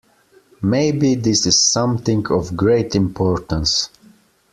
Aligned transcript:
Maybe 0.63 1.13
this 1.13 1.45
is 1.45 1.61
something 1.61 2.25
of 2.31 2.57
great 2.57 2.95
importance. 2.95 3.91